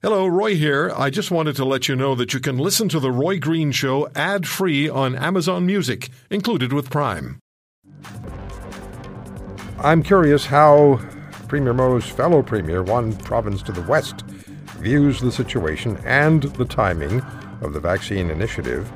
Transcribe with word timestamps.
Hello, 0.00 0.28
Roy 0.28 0.54
here. 0.54 0.92
I 0.96 1.10
just 1.10 1.32
wanted 1.32 1.56
to 1.56 1.64
let 1.64 1.88
you 1.88 1.96
know 1.96 2.14
that 2.14 2.32
you 2.32 2.38
can 2.38 2.56
listen 2.56 2.88
to 2.90 3.00
The 3.00 3.10
Roy 3.10 3.40
Green 3.40 3.72
Show 3.72 4.08
ad 4.14 4.46
free 4.46 4.88
on 4.88 5.16
Amazon 5.16 5.66
Music, 5.66 6.08
included 6.30 6.72
with 6.72 6.88
Prime. 6.88 7.40
I'm 9.80 10.04
curious 10.04 10.46
how 10.46 11.00
Premier 11.48 11.74
Moe's 11.74 12.08
fellow 12.08 12.44
Premier, 12.44 12.84
one 12.84 13.16
province 13.16 13.60
to 13.62 13.72
the 13.72 13.82
west, 13.82 14.20
views 14.78 15.18
the 15.18 15.32
situation 15.32 15.96
and 16.04 16.44
the 16.44 16.64
timing 16.64 17.20
of 17.60 17.72
the 17.72 17.80
vaccine 17.80 18.30
initiative, 18.30 18.88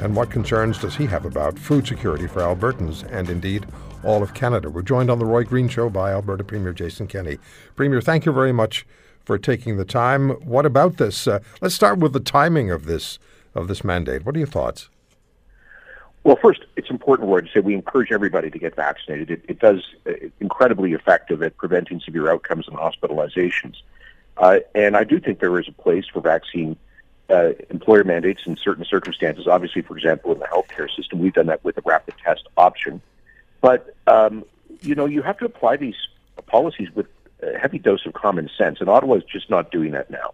and 0.00 0.14
what 0.14 0.30
concerns 0.30 0.78
does 0.78 0.94
he 0.94 1.06
have 1.06 1.24
about 1.24 1.58
food 1.58 1.84
security 1.84 2.28
for 2.28 2.42
Albertans 2.42 3.02
and 3.12 3.28
indeed 3.28 3.66
all 4.04 4.22
of 4.22 4.34
Canada. 4.34 4.70
We're 4.70 4.82
joined 4.82 5.10
on 5.10 5.18
The 5.18 5.24
Roy 5.24 5.42
Green 5.42 5.66
Show 5.66 5.90
by 5.90 6.12
Alberta 6.12 6.44
Premier 6.44 6.72
Jason 6.72 7.08
Kenney. 7.08 7.38
Premier, 7.74 8.00
thank 8.00 8.24
you 8.24 8.30
very 8.30 8.52
much 8.52 8.86
for 9.28 9.36
taking 9.36 9.76
the 9.76 9.84
time. 9.84 10.30
What 10.40 10.64
about 10.64 10.96
this? 10.96 11.28
Uh, 11.28 11.40
let's 11.60 11.74
start 11.74 11.98
with 11.98 12.14
the 12.14 12.20
timing 12.20 12.70
of 12.70 12.86
this 12.86 13.18
of 13.54 13.68
this 13.68 13.84
mandate. 13.84 14.24
What 14.24 14.34
are 14.34 14.38
your 14.38 14.48
thoughts? 14.48 14.88
Well, 16.24 16.38
first, 16.40 16.60
it's 16.76 16.88
important, 16.88 17.28
Roy, 17.28 17.42
to 17.42 17.48
say 17.52 17.60
we 17.60 17.74
encourage 17.74 18.10
everybody 18.10 18.50
to 18.50 18.58
get 18.58 18.74
vaccinated. 18.74 19.30
It, 19.30 19.44
it 19.46 19.58
does 19.58 19.84
uh, 20.06 20.12
incredibly 20.40 20.94
effective 20.94 21.42
at 21.42 21.58
preventing 21.58 22.00
severe 22.00 22.30
outcomes 22.30 22.66
and 22.68 22.76
hospitalizations. 22.78 23.74
Uh, 24.38 24.60
and 24.74 24.96
I 24.96 25.04
do 25.04 25.20
think 25.20 25.40
there 25.40 25.60
is 25.60 25.68
a 25.68 25.72
place 25.72 26.06
for 26.10 26.22
vaccine 26.22 26.76
uh, 27.28 27.50
employer 27.68 28.04
mandates 28.04 28.46
in 28.46 28.56
certain 28.56 28.86
circumstances. 28.86 29.46
Obviously, 29.46 29.82
for 29.82 29.94
example, 29.94 30.32
in 30.32 30.38
the 30.38 30.46
healthcare 30.46 30.88
system, 30.96 31.18
we've 31.18 31.34
done 31.34 31.46
that 31.46 31.62
with 31.64 31.76
a 31.76 31.82
rapid 31.84 32.14
test 32.24 32.48
option. 32.56 33.02
But 33.60 33.94
um, 34.06 34.46
you 34.80 34.94
know, 34.94 35.04
you 35.04 35.20
have 35.20 35.36
to 35.38 35.44
apply 35.44 35.76
these 35.76 35.96
policies 36.46 36.88
with 36.94 37.06
a 37.42 37.58
heavy 37.58 37.78
dose 37.78 38.04
of 38.06 38.12
common 38.12 38.50
sense, 38.56 38.80
and 38.80 38.88
Ottawa 38.88 39.16
is 39.16 39.24
just 39.24 39.50
not 39.50 39.70
doing 39.70 39.92
that 39.92 40.10
now. 40.10 40.32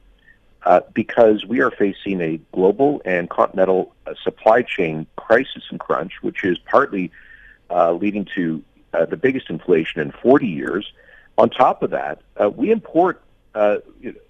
Uh, 0.65 0.81
because 0.95 1.45
we 1.45 1.61
are 1.61 1.71
facing 1.71 2.23
a 2.23 2.39
global 2.53 3.03
and 3.05 3.29
continental 3.29 3.95
uh, 4.07 4.15
supply 4.23 4.63
chain 4.63 5.07
crisis 5.17 5.63
and 5.71 5.79
crunch, 5.79 6.23
which 6.23 6.43
is 6.43 6.57
partly 6.59 7.13
uh, 7.69 7.93
leading 7.93 8.25
to 8.35 8.63
uh, 8.95 9.05
the 9.05 9.17
biggest 9.17 9.51
inflation 9.51 10.01
in 10.01 10.11
40 10.11 10.47
years. 10.47 10.91
On 11.37 11.51
top 11.51 11.83
of 11.83 11.91
that, 11.91 12.23
uh, 12.41 12.49
we 12.49 12.71
import 12.71 13.21
uh, 13.55 13.77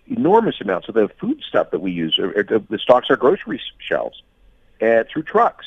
enormous 0.09 0.61
amounts 0.61 0.89
of 0.89 0.95
the 0.95 1.09
food 1.21 1.41
stuff 1.47 1.71
that 1.71 1.81
we 1.81 1.93
use, 1.93 2.19
or, 2.19 2.33
or 2.37 2.43
the 2.43 2.79
stocks 2.79 3.11
our 3.11 3.17
grocery 3.17 3.61
shelves, 3.79 4.21
through 4.81 5.23
trucks. 5.23 5.67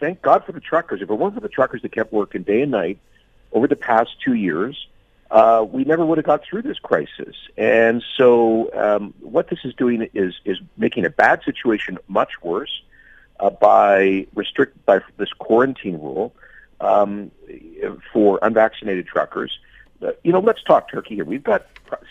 Thank 0.00 0.22
God 0.22 0.44
for 0.46 0.52
the 0.52 0.60
truckers. 0.60 1.02
If 1.02 1.10
it 1.10 1.14
weren't 1.14 1.34
for 1.34 1.40
the 1.40 1.48
truckers 1.48 1.82
that 1.82 1.92
kept 1.92 2.10
working 2.10 2.42
day 2.42 2.62
and 2.62 2.70
night 2.70 2.98
over 3.52 3.68
the 3.68 3.76
past 3.76 4.12
two 4.24 4.34
years, 4.34 4.86
uh, 5.30 5.64
we 5.70 5.84
never 5.84 6.04
would 6.04 6.18
have 6.18 6.24
got 6.24 6.44
through 6.44 6.62
this 6.62 6.78
crisis. 6.78 7.36
And 7.56 8.02
so, 8.16 8.70
um, 8.74 9.14
what 9.20 9.48
this 9.48 9.60
is 9.64 9.74
doing 9.74 10.08
is 10.12 10.34
is 10.44 10.58
making 10.76 11.04
a 11.04 11.10
bad 11.10 11.42
situation 11.44 11.98
much 12.08 12.42
worse 12.42 12.82
uh, 13.38 13.50
by 13.50 14.26
restrict 14.34 14.84
by 14.86 15.00
this 15.18 15.32
quarantine 15.32 16.00
rule 16.00 16.34
um, 16.80 17.30
for 18.12 18.38
unvaccinated 18.42 19.06
truckers. 19.06 19.58
Uh, 20.02 20.12
you 20.24 20.32
know, 20.32 20.40
let's 20.40 20.62
talk 20.62 20.90
Turkey 20.90 21.14
here. 21.14 21.24
We've 21.24 21.44
got 21.44 21.66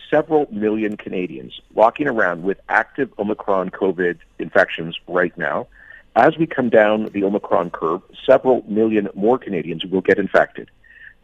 several 0.09 0.47
million 0.51 0.95
Canadians 0.95 1.59
walking 1.73 2.07
around 2.07 2.43
with 2.43 2.59
active 2.69 3.11
Omicron 3.17 3.71
COVID 3.71 4.17
infections 4.37 4.97
right 5.07 5.35
now. 5.37 5.67
As 6.15 6.37
we 6.37 6.47
come 6.47 6.69
down 6.69 7.05
the 7.05 7.23
Omicron 7.23 7.71
curve, 7.71 8.01
several 8.25 8.63
million 8.67 9.09
more 9.13 9.37
Canadians 9.37 9.85
will 9.85 10.01
get 10.01 10.19
infected 10.19 10.69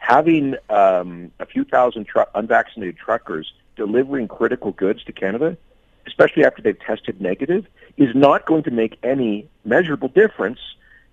having 0.06 0.54
um, 0.70 1.32
a 1.40 1.46
few 1.46 1.64
thousand 1.64 2.06
unvaccinated 2.36 2.96
truckers 2.96 3.52
delivering 3.74 4.28
critical 4.28 4.70
goods 4.70 5.02
to 5.02 5.12
Canada, 5.12 5.56
especially 6.06 6.44
after 6.44 6.62
they've 6.62 6.78
tested 6.78 7.20
negative, 7.20 7.66
is 7.96 8.14
not 8.14 8.46
going 8.46 8.62
to 8.62 8.70
make 8.70 8.98
any 9.02 9.48
measurable 9.64 10.06
difference 10.06 10.60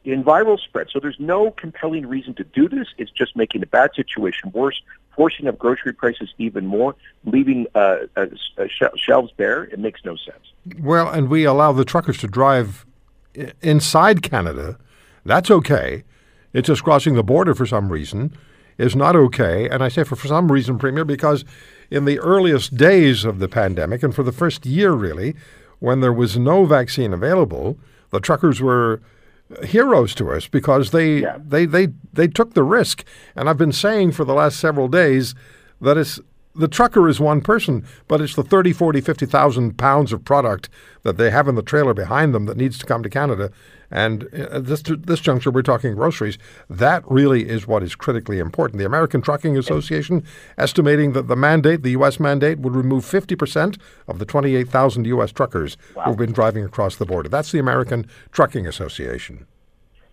in 0.05 0.23
viral 0.23 0.59
spread. 0.59 0.89
So 0.91 0.99
there's 0.99 1.19
no 1.19 1.49
compelling 1.49 2.05
reason 2.05 2.35
to 2.35 2.43
do 2.43 2.69
this. 2.69 2.87
It's 2.99 3.09
just 3.09 3.35
making 3.35 3.63
a 3.63 3.65
bad 3.65 3.89
situation 3.95 4.51
worse, 4.51 4.79
forcing 5.15 5.47
up 5.47 5.57
grocery 5.57 5.93
prices 5.93 6.31
even 6.37 6.67
more, 6.67 6.93
leaving 7.25 7.65
uh, 7.73 7.97
uh, 8.15 8.27
sh- 8.67 8.83
shelves 8.95 9.31
bare. 9.35 9.63
It 9.63 9.79
makes 9.79 10.05
no 10.05 10.15
sense. 10.17 10.53
Well, 10.79 11.09
and 11.09 11.29
we 11.29 11.45
allow 11.45 11.71
the 11.71 11.85
truckers 11.85 12.19
to 12.19 12.27
drive 12.27 12.85
inside 13.63 14.21
Canada. 14.21 14.77
That's 15.25 15.49
okay. 15.49 16.03
It's 16.53 16.67
just 16.67 16.83
crossing 16.83 17.15
the 17.15 17.23
border 17.23 17.55
for 17.55 17.65
some 17.65 17.91
reason 17.91 18.37
is 18.77 18.95
not 18.95 19.15
okay. 19.15 19.69
And 19.69 19.83
I 19.83 19.87
say 19.87 20.03
for, 20.03 20.15
for 20.15 20.27
some 20.27 20.51
reason, 20.51 20.77
Premier, 20.77 21.05
because 21.05 21.45
in 21.89 22.05
the 22.05 22.19
earliest 22.19 22.75
days 22.75 23.25
of 23.25 23.39
the 23.39 23.47
pandemic 23.47 24.03
and 24.03 24.13
for 24.13 24.23
the 24.23 24.31
first 24.31 24.65
year, 24.65 24.91
really, 24.91 25.35
when 25.79 26.01
there 26.01 26.13
was 26.13 26.37
no 26.37 26.65
vaccine 26.65 27.13
available, 27.13 27.77
the 28.11 28.19
truckers 28.19 28.61
were 28.61 29.01
heroes 29.63 30.15
to 30.15 30.31
us 30.31 30.47
because 30.47 30.91
they, 30.91 31.21
yeah. 31.21 31.37
they, 31.43 31.65
they, 31.65 31.89
they 32.11 32.27
took 32.27 32.53
the 32.53 32.63
risk. 32.63 33.03
And 33.35 33.49
I've 33.49 33.57
been 33.57 33.71
saying 33.71 34.13
for 34.13 34.25
the 34.25 34.33
last 34.33 34.59
several 34.59 34.87
days 34.87 35.35
that 35.81 35.97
it's 35.97 36.19
the 36.55 36.67
trucker 36.67 37.09
is 37.09 37.19
one 37.19 37.41
person, 37.41 37.85
but 38.07 38.21
it's 38.21 38.35
the 38.35 38.43
30, 38.43 38.73
40, 38.73 39.01
50,000 39.01 39.77
pounds 39.77 40.13
of 40.13 40.23
product 40.23 40.69
that 41.03 41.17
they 41.17 41.31
have 41.31 41.47
in 41.47 41.55
the 41.55 41.63
trailer 41.63 41.93
behind 41.93 42.33
them 42.33 42.45
that 42.45 42.57
needs 42.57 42.77
to 42.77 42.85
come 42.85 43.03
to 43.03 43.09
Canada. 43.09 43.51
And 43.89 44.23
at 44.33 44.51
uh, 44.51 44.59
this, 44.59 44.81
this 44.81 45.19
juncture, 45.19 45.51
we're 45.51 45.61
talking 45.61 45.93
groceries. 45.93 46.39
That 46.69 47.03
really 47.09 47.47
is 47.47 47.67
what 47.67 47.83
is 47.83 47.93
critically 47.93 48.39
important. 48.39 48.79
The 48.79 48.85
American 48.85 49.21
Trucking 49.21 49.55
Association 49.55 50.23
estimating 50.57 51.13
that 51.13 51.27
the 51.27 51.35
mandate, 51.35 51.83
the 51.83 51.91
U.S. 51.91 52.19
mandate, 52.19 52.59
would 52.59 52.75
remove 52.75 53.05
50% 53.05 53.79
of 54.07 54.17
the 54.17 54.25
28,000 54.25 55.05
U.S. 55.05 55.31
truckers 55.31 55.77
wow. 55.95 56.05
who've 56.05 56.17
been 56.17 56.33
driving 56.33 56.65
across 56.65 56.95
the 56.95 57.05
border. 57.05 57.29
That's 57.29 57.51
the 57.51 57.59
American 57.59 58.07
Trucking 58.31 58.65
Association. 58.65 59.45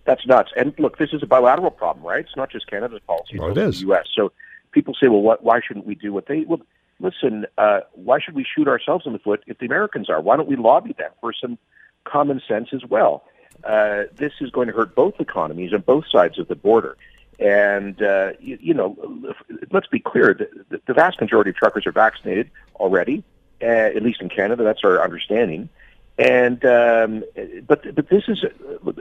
That's 0.04 0.26
nuts. 0.26 0.50
And 0.56 0.74
look, 0.78 0.98
this 0.98 1.10
is 1.12 1.22
a 1.22 1.26
bilateral 1.26 1.70
problem, 1.70 2.04
right? 2.04 2.24
It's 2.24 2.36
not 2.36 2.50
just 2.50 2.66
Canada's 2.66 3.00
policy. 3.06 3.38
Well, 3.38 3.50
it 3.50 3.58
is. 3.58 3.80
The 3.80 3.86
U.S. 3.86 4.06
So 4.14 4.32
people 4.72 4.94
say, 4.94 5.08
well, 5.08 5.22
what, 5.22 5.42
why 5.42 5.60
shouldn't 5.66 5.86
we 5.86 5.94
do 5.94 6.12
what 6.12 6.26
they? 6.26 6.40
Well, 6.40 6.60
listen, 7.00 7.46
uh, 7.58 7.80
why 7.92 8.20
should 8.20 8.34
we 8.34 8.44
shoot 8.44 8.68
ourselves 8.68 9.06
in 9.06 9.12
the 9.12 9.18
foot 9.18 9.42
if 9.46 9.58
the 9.58 9.66
Americans 9.66 10.10
are? 10.10 10.20
Why 10.20 10.36
don't 10.36 10.48
we 10.48 10.56
lobby 10.56 10.92
them 10.92 11.10
for 11.20 11.32
some 11.32 11.58
common 12.04 12.40
sense 12.46 12.68
as 12.72 12.84
well? 12.84 13.24
Uh, 13.64 14.04
this 14.14 14.32
is 14.40 14.50
going 14.50 14.68
to 14.68 14.72
hurt 14.72 14.94
both 14.94 15.14
economies 15.20 15.72
on 15.72 15.80
both 15.80 16.04
sides 16.10 16.38
of 16.38 16.48
the 16.48 16.54
border. 16.54 16.96
And, 17.38 18.00
uh, 18.02 18.32
you, 18.38 18.58
you 18.60 18.74
know, 18.74 18.96
let's 19.70 19.86
be 19.86 19.98
clear, 19.98 20.34
the, 20.34 20.80
the 20.86 20.92
vast 20.94 21.20
majority 21.20 21.50
of 21.50 21.56
truckers 21.56 21.86
are 21.86 21.92
vaccinated 21.92 22.50
already, 22.76 23.24
uh, 23.62 23.64
at 23.64 24.02
least 24.02 24.20
in 24.20 24.28
Canada. 24.28 24.62
That's 24.62 24.84
our 24.84 25.02
understanding. 25.02 25.70
And, 26.18 26.62
um, 26.66 27.24
but, 27.66 27.94
but 27.94 28.08
this 28.10 28.24
is, 28.28 28.44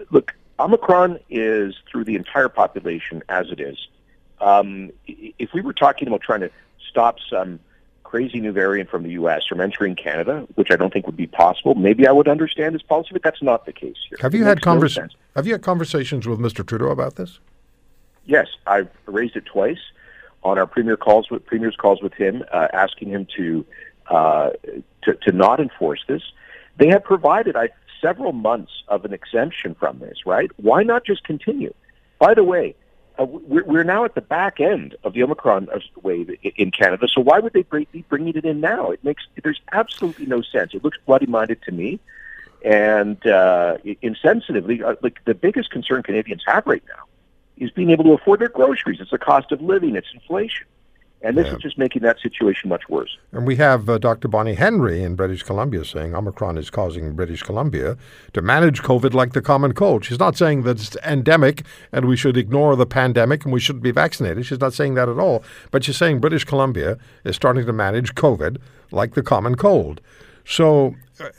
look, 0.09 0.33
Omicron 0.57 1.19
is 1.29 1.75
through 1.91 2.05
the 2.05 2.15
entire 2.15 2.47
population 2.47 3.23
as 3.27 3.51
it 3.51 3.59
is. 3.59 3.77
Um, 4.39 4.91
if 5.39 5.53
we 5.53 5.61
were 5.61 5.73
talking 5.73 6.07
about 6.07 6.21
trying 6.21 6.41
to 6.41 6.51
stop 6.87 7.17
some 7.29 7.59
crazy 8.03 8.39
new 8.39 8.51
variant 8.51 8.89
from 8.89 9.03
the 9.03 9.11
U.S. 9.11 9.45
from 9.47 9.61
entering 9.61 9.95
Canada, 9.95 10.47
which 10.55 10.71
I 10.71 10.75
don't 10.75 10.91
think 10.91 11.05
would 11.05 11.17
be 11.17 11.27
possible, 11.27 11.75
maybe 11.75 12.07
I 12.07 12.11
would 12.11 12.27
understand 12.27 12.75
this 12.75 12.81
policy, 12.81 13.09
but 13.13 13.23
that's 13.23 13.41
not 13.41 13.65
the 13.65 13.73
case 13.73 13.95
here. 14.07 14.17
Have 14.21 14.33
you 14.33 14.43
it 14.43 14.47
had 14.47 14.61
conversations? 14.61 15.13
No 15.13 15.19
have 15.35 15.47
you 15.47 15.53
had 15.53 15.61
conversations 15.61 16.27
with 16.27 16.39
Mr. 16.39 16.65
Trudeau 16.65 16.89
about 16.89 17.15
this? 17.15 17.39
Yes, 18.25 18.47
I've 18.67 18.89
raised 19.05 19.35
it 19.35 19.45
twice 19.45 19.79
on 20.43 20.57
our 20.57 20.67
premier 20.67 20.97
calls 20.97 21.29
with 21.29 21.45
premier's 21.45 21.75
calls 21.75 22.01
with 22.01 22.13
him, 22.13 22.43
uh, 22.51 22.67
asking 22.73 23.09
him 23.09 23.27
to, 23.37 23.65
uh, 24.07 24.51
to 25.03 25.13
to 25.15 25.31
not 25.31 25.59
enforce 25.59 26.03
this. 26.07 26.23
They 26.77 26.87
have 26.87 27.03
provided 27.03 27.55
I, 27.55 27.69
several 28.01 28.31
months 28.31 28.71
of 28.87 29.05
an 29.05 29.13
exemption 29.13 29.75
from 29.75 29.99
this. 29.99 30.25
Right? 30.25 30.49
Why 30.57 30.83
not 30.83 31.05
just 31.05 31.23
continue? 31.23 31.73
By 32.17 32.33
the 32.33 32.43
way, 32.43 32.75
uh, 33.19 33.25
we're, 33.25 33.63
we're 33.65 33.83
now 33.83 34.05
at 34.05 34.15
the 34.15 34.21
back 34.21 34.59
end 34.59 34.95
of 35.03 35.13
the 35.13 35.21
Omicron 35.23 35.67
wave 36.01 36.29
in 36.55 36.71
Canada. 36.71 37.07
So 37.07 37.21
why 37.21 37.39
would 37.39 37.53
they 37.53 37.63
be 37.63 38.05
bringing 38.07 38.35
it 38.35 38.45
in 38.45 38.61
now? 38.61 38.91
It 38.91 39.03
makes 39.03 39.23
there's 39.43 39.61
absolutely 39.71 40.25
no 40.25 40.41
sense. 40.41 40.73
It 40.73 40.83
looks 40.83 40.97
bloody-minded 41.05 41.61
to 41.63 41.71
me, 41.71 41.99
and 42.63 43.17
uh, 43.27 43.77
insensitively. 44.01 44.83
Uh, 44.83 44.95
like 45.01 45.23
the 45.25 45.33
biggest 45.33 45.69
concern 45.69 46.01
Canadians 46.03 46.43
have 46.47 46.65
right 46.65 46.83
now 46.87 47.03
is 47.57 47.71
being 47.71 47.89
able 47.89 48.05
to 48.05 48.13
afford 48.13 48.39
their 48.39 48.49
groceries. 48.49 48.99
It's 49.01 49.11
the 49.11 49.17
cost 49.17 49.51
of 49.51 49.61
living. 49.61 49.95
It's 49.95 50.07
inflation. 50.13 50.65
And 51.21 51.37
this 51.37 51.47
yeah. 51.47 51.55
is 51.55 51.61
just 51.61 51.77
making 51.77 52.01
that 52.03 52.19
situation 52.21 52.69
much 52.69 52.87
worse. 52.87 53.17
And 53.33 53.45
we 53.45 53.57
have 53.57 53.89
uh, 53.89 53.97
Dr. 53.97 54.29
Bonnie 54.29 54.53
Henry 54.53 55.03
in 55.03 55.15
British 55.15 55.43
Columbia 55.43 55.83
saying 55.83 56.15
Omicron 56.15 56.57
is 56.57 56.69
causing 56.69 57.13
British 57.13 57.43
Columbia 57.43 57.97
to 58.33 58.41
manage 58.41 58.81
COVID 58.81 59.13
like 59.13 59.33
the 59.33 59.41
common 59.41 59.73
cold. 59.73 60.05
She's 60.05 60.19
not 60.19 60.37
saying 60.37 60.63
that 60.63 60.79
it's 60.79 60.95
endemic 61.03 61.65
and 61.91 62.05
we 62.05 62.15
should 62.15 62.37
ignore 62.37 62.77
the 62.77 62.85
pandemic 62.85 63.43
and 63.43 63.53
we 63.53 63.59
shouldn't 63.59 63.83
be 63.83 63.91
vaccinated. 63.91 64.45
She's 64.45 64.61
not 64.61 64.73
saying 64.73 64.93
that 64.93 65.09
at 65.09 65.19
all. 65.19 65.43
But 65.71 65.83
she's 65.83 65.97
saying 65.97 66.19
British 66.19 66.45
Columbia 66.45 66.97
is 67.25 67.35
starting 67.35 67.65
to 67.65 67.73
manage 67.73 68.15
COVID 68.15 68.57
like 68.91 69.13
the 69.13 69.23
common 69.23 69.55
cold. 69.55 69.99
So 70.45 70.95
uh, 71.19 71.29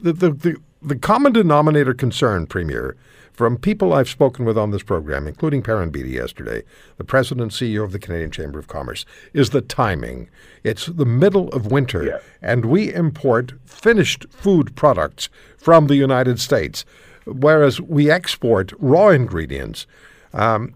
the, 0.00 0.12
the, 0.12 0.30
the, 0.32 0.56
the 0.82 0.96
common 0.96 1.32
denominator 1.32 1.94
concern, 1.94 2.46
Premier, 2.46 2.96
from 3.36 3.58
people 3.58 3.92
I've 3.92 4.08
spoken 4.08 4.46
with 4.46 4.56
on 4.56 4.70
this 4.70 4.82
program, 4.82 5.26
including 5.28 5.62
Perrin 5.62 5.90
Beatty 5.90 6.10
yesterday, 6.10 6.62
the 6.96 7.04
president 7.04 7.42
and 7.42 7.50
CEO 7.50 7.84
of 7.84 7.92
the 7.92 7.98
Canadian 7.98 8.30
Chamber 8.30 8.58
of 8.58 8.66
Commerce, 8.66 9.04
is 9.34 9.50
the 9.50 9.60
timing. 9.60 10.28
It's 10.64 10.86
the 10.86 11.04
middle 11.04 11.48
of 11.50 11.70
winter, 11.70 12.02
Yeah. 12.02 12.18
and 12.40 12.64
we 12.64 12.92
import 12.92 13.52
finished 13.66 14.26
food 14.30 14.74
products 14.74 15.28
from 15.58 15.86
the 15.86 15.96
United 15.96 16.40
States, 16.40 16.86
whereas 17.26 17.78
we 17.80 18.10
export 18.10 18.72
raw 18.78 19.08
ingredients. 19.08 19.86
Um, 20.32 20.72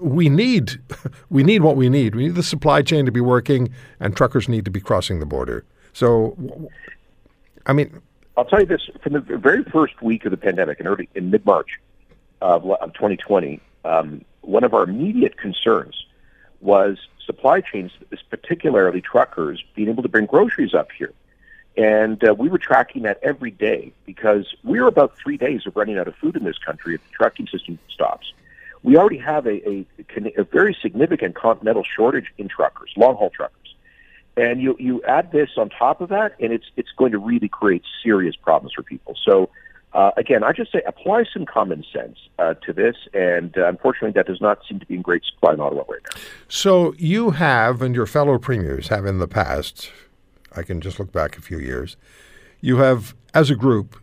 we 0.00 0.28
need 0.28 0.80
we 1.30 1.44
need 1.44 1.62
what 1.62 1.76
we 1.76 1.88
need. 1.88 2.16
We 2.16 2.24
need 2.24 2.34
the 2.34 2.42
supply 2.42 2.82
chain 2.82 3.06
to 3.06 3.12
be 3.12 3.20
working, 3.20 3.72
and 4.00 4.16
truckers 4.16 4.48
need 4.48 4.64
to 4.64 4.70
be 4.70 4.80
crossing 4.80 5.20
the 5.20 5.26
border. 5.26 5.64
So, 5.92 6.36
I 7.66 7.72
mean, 7.72 8.00
I'll 8.36 8.44
tell 8.44 8.60
you 8.60 8.66
this: 8.66 8.88
from 9.02 9.12
the 9.12 9.20
very 9.20 9.62
first 9.64 10.02
week 10.02 10.24
of 10.24 10.30
the 10.30 10.36
pandemic, 10.36 10.80
in 10.80 10.86
early 10.86 11.08
in 11.14 11.30
mid 11.30 11.46
March 11.46 11.80
of, 12.40 12.68
of 12.70 12.92
2020, 12.94 13.60
um, 13.84 14.24
one 14.40 14.64
of 14.64 14.74
our 14.74 14.84
immediate 14.84 15.36
concerns 15.36 16.06
was 16.60 16.98
supply 17.24 17.60
chains, 17.60 17.92
particularly 18.30 19.00
truckers, 19.00 19.62
being 19.74 19.88
able 19.88 20.02
to 20.02 20.08
bring 20.08 20.26
groceries 20.26 20.74
up 20.74 20.90
here. 20.92 21.12
And 21.76 22.22
uh, 22.26 22.34
we 22.34 22.48
were 22.48 22.58
tracking 22.58 23.02
that 23.02 23.18
every 23.22 23.50
day 23.50 23.92
because 24.06 24.54
we 24.62 24.80
were 24.80 24.86
about 24.86 25.16
three 25.16 25.36
days 25.36 25.66
of 25.66 25.74
running 25.76 25.98
out 25.98 26.06
of 26.06 26.14
food 26.16 26.36
in 26.36 26.44
this 26.44 26.58
country 26.58 26.94
if 26.94 27.04
the 27.04 27.10
trucking 27.10 27.48
system 27.48 27.78
stops. 27.92 28.32
We 28.82 28.96
already 28.96 29.18
have 29.18 29.46
a, 29.46 29.68
a, 29.68 29.86
a 30.36 30.44
very 30.44 30.76
significant 30.80 31.34
continental 31.34 31.82
shortage 31.82 32.32
in 32.38 32.48
truckers, 32.48 32.92
long 32.96 33.16
haul 33.16 33.30
truckers. 33.30 33.63
And 34.36 34.60
you, 34.60 34.76
you 34.80 35.02
add 35.04 35.30
this 35.30 35.50
on 35.56 35.70
top 35.70 36.00
of 36.00 36.08
that, 36.08 36.34
and 36.40 36.52
it's, 36.52 36.66
it's 36.76 36.90
going 36.96 37.12
to 37.12 37.18
really 37.18 37.48
create 37.48 37.84
serious 38.02 38.34
problems 38.34 38.72
for 38.74 38.82
people. 38.82 39.16
So, 39.24 39.48
uh, 39.92 40.10
again, 40.16 40.42
I 40.42 40.50
just 40.50 40.72
say 40.72 40.82
apply 40.86 41.24
some 41.32 41.46
common 41.46 41.84
sense 41.92 42.18
uh, 42.40 42.54
to 42.66 42.72
this, 42.72 42.96
and 43.12 43.56
uh, 43.56 43.68
unfortunately, 43.68 44.10
that 44.12 44.26
does 44.26 44.40
not 44.40 44.58
seem 44.68 44.80
to 44.80 44.86
be 44.86 44.96
in 44.96 45.02
great 45.02 45.22
supply 45.24 45.54
in 45.54 45.60
Ottawa 45.60 45.84
right 45.88 46.00
now. 46.12 46.20
So 46.48 46.94
you 46.98 47.30
have, 47.30 47.80
and 47.80 47.94
your 47.94 48.06
fellow 48.06 48.38
premiers 48.38 48.88
have 48.88 49.06
in 49.06 49.20
the 49.20 49.28
past, 49.28 49.92
I 50.56 50.62
can 50.62 50.80
just 50.80 50.98
look 50.98 51.12
back 51.12 51.38
a 51.38 51.40
few 51.40 51.60
years, 51.60 51.96
you 52.60 52.78
have, 52.78 53.14
as 53.34 53.50
a 53.50 53.54
group, 53.54 54.02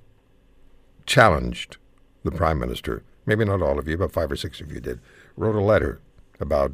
challenged 1.05 1.75
the 2.23 2.31
Prime 2.31 2.57
Minister. 2.57 3.03
Maybe 3.25 3.43
not 3.43 3.61
all 3.61 3.77
of 3.77 3.87
you, 3.87 3.97
but 3.97 4.13
five 4.13 4.31
or 4.31 4.37
six 4.37 4.61
of 4.61 4.71
you 4.71 4.79
did. 4.79 5.01
Wrote 5.35 5.55
a 5.55 5.61
letter 5.61 5.99
about 6.39 6.73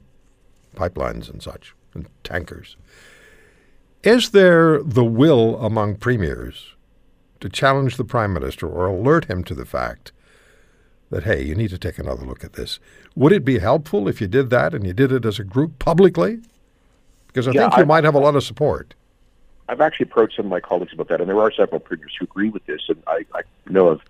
pipelines 0.76 1.28
and 1.28 1.42
such, 1.42 1.74
and 1.96 2.08
tankers. 2.24 2.78
Is 4.04 4.30
there 4.30 4.82
the 4.84 5.04
will 5.04 5.58
among 5.64 5.96
premiers 5.96 6.76
to 7.40 7.50
challenge 7.50 7.98
the 7.98 8.04
Prime 8.06 8.34
Minister 8.34 8.68
or 8.68 8.88
alert 8.88 9.26
him 9.26 9.44
to 9.46 9.54
the 9.56 9.66
fact 9.66 10.12
that, 11.10 11.24
hey, 11.24 11.42
you 11.44 11.56
need 11.56 11.70
to 11.70 11.78
take 11.78 11.98
another 12.00 12.26
look 12.26 12.44
at 12.44 12.54
this. 12.54 12.80
Would 13.16 13.32
it 13.32 13.46
be 13.46 13.60
helpful 13.60 14.08
if 14.08 14.20
you 14.20 14.28
did 14.28 14.50
that 14.50 14.74
and 14.74 14.86
you 14.86 14.94
did 14.94 15.12
it 15.12 15.26
as 15.26 15.40
a 15.40 15.44
group 15.44 15.80
publicly? 15.80 16.40
Because 17.28 17.48
I 17.48 17.52
Yeah, 17.52 17.62
think 17.62 17.78
you 17.78 17.84
I- 17.84 17.86
might 17.86 18.04
have 18.04 18.16
a 18.16 18.20
lot 18.20 18.36
of 18.36 18.44
support. 18.44 18.94
I've 19.70 19.82
actually 19.82 20.06
approached 20.06 20.38
some 20.38 20.46
of 20.46 20.50
my 20.50 20.62
colleagues 20.62 20.94
about 20.94 21.10
that, 21.10 21.20
and 21.20 21.30
there 21.30 21.40
are 21.42 21.52
several 21.52 21.80
premiers 21.82 22.16
who 22.18 22.24
agree 22.24 22.50
with 22.50 22.66
this, 22.68 22.82
and 22.88 23.02
I, 23.08 23.26
I 23.34 23.42
know 23.70 23.88
of 23.88 24.02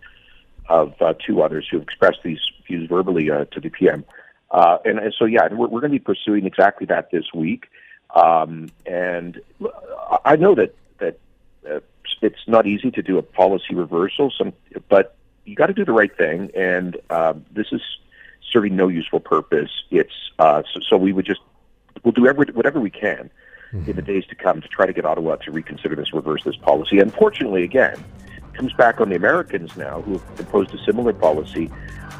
of 0.69 1.01
uh, 1.01 1.13
two 1.25 1.41
others 1.41 1.65
who 1.71 1.77
have 1.77 1.83
expressed 1.83 2.19
these 2.23 2.39
views 2.67 2.89
verbally 2.89 3.31
uh, 3.31 3.45
to 3.45 3.59
the 3.61 3.69
PM. 3.69 4.03
Uh, 4.51 4.77
and, 4.83 4.99
and 4.99 5.13
so, 5.17 5.23
yeah, 5.23 5.47
we're, 5.49 5.67
we're 5.67 5.79
going 5.79 5.93
to 5.93 5.97
be 5.97 5.99
pursuing 5.99 6.45
exactly 6.45 6.85
that 6.85 7.09
this 7.09 7.23
week. 7.33 7.67
Um, 8.17 8.69
and 8.85 9.39
I 10.25 10.35
know 10.37 10.55
that 10.55 10.73
that 10.97 11.19
uh, 11.69 11.79
it's 12.21 12.47
not 12.47 12.65
easy 12.65 12.89
to 12.91 13.01
do 13.03 13.17
a 13.17 13.21
policy 13.21 13.75
reversal, 13.75 14.31
some, 14.35 14.53
but 14.89 15.15
you 15.45 15.55
got 15.55 15.67
to 15.67 15.73
do 15.73 15.85
the 15.85 15.91
right 15.91 16.15
thing, 16.17 16.51
and 16.55 16.97
um, 17.11 17.45
this 17.51 17.67
is 17.71 17.81
serving 18.51 18.75
no 18.75 18.87
useful 18.87 19.19
purpose. 19.19 19.69
It's 19.91 20.13
uh, 20.39 20.63
so, 20.73 20.79
so 20.89 20.97
we 20.97 21.13
would 21.13 21.25
just 21.25 21.41
we'll 22.03 22.11
do 22.11 22.27
every, 22.27 22.47
whatever 22.53 22.79
we 22.79 22.89
can 22.89 23.29
in 23.85 23.95
the 23.95 24.01
days 24.01 24.25
to 24.27 24.35
come 24.35 24.61
to 24.61 24.67
try 24.67 24.85
to 24.85 24.93
get 24.93 25.05
Ottawa 25.05 25.35
to 25.35 25.51
reconsider 25.51 25.95
this, 25.95 26.13
reverse 26.13 26.43
this 26.43 26.55
policy. 26.55 26.99
Unfortunately, 26.99 27.63
again, 27.63 28.01
comes 28.57 28.73
back 28.73 28.99
on 28.99 29.09
the 29.09 29.15
Americans 29.15 29.77
now 29.77 30.01
who 30.01 30.13
have 30.13 30.39
imposed 30.39 30.73
a 30.73 30.83
similar 30.83 31.13
policy. 31.13 31.71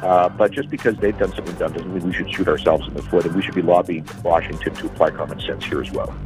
Uh, 0.02 0.28
but 0.28 0.52
just 0.52 0.70
because 0.70 0.96
they've 0.98 1.18
done 1.18 1.32
something 1.34 1.54
dumb 1.56 1.72
doesn't 1.72 1.92
mean 1.92 2.06
we 2.06 2.12
should 2.12 2.32
shoot 2.32 2.46
ourselves 2.46 2.86
in 2.86 2.94
the 2.94 3.02
foot, 3.02 3.26
and 3.26 3.34
we 3.34 3.42
should 3.42 3.54
be 3.54 3.62
lobbying 3.62 4.06
Washington 4.22 4.72
to 4.76 4.86
apply 4.86 5.10
common 5.10 5.40
sense 5.40 5.64
here 5.64 5.82
as 5.82 5.90
well. 5.90 6.16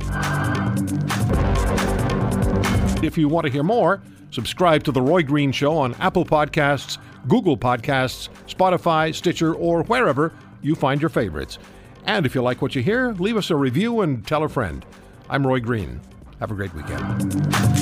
If 3.03 3.17
you 3.17 3.29
want 3.29 3.47
to 3.47 3.53
hear 3.53 3.63
more, 3.63 4.03
subscribe 4.31 4.85
to 4.85 4.93
The 4.93 5.01
Roy 5.01 5.23
Green 5.23 5.53
Show 5.53 5.77
on 5.79 5.95
Apple 5.95 6.27
Podcasts, 6.27 6.99
Google 7.27 7.57
Podcasts, 7.57 8.29
Spotify, 8.47 9.15
Stitcher, 9.15 9.55
or 9.55 9.85
wherever 9.85 10.35
you 10.61 10.75
find 10.75 11.01
your 11.01 11.09
favorites. 11.09 11.59
And 12.05 12.27
if 12.27 12.35
you 12.35 12.43
like 12.43 12.61
what 12.61 12.75
you 12.75 12.83
hear, 12.83 13.13
leave 13.13 13.37
us 13.37 13.51
a 13.51 13.57
review 13.57 14.03
and 14.03 14.27
tell 14.27 14.43
a 14.43 14.49
friend. 14.49 14.85
I'm 15.31 15.47
Roy 15.47 15.61
Green. 15.61 16.01
Have 16.41 16.51
a 16.51 16.55
great 16.55 16.75
weekend. 16.75 17.82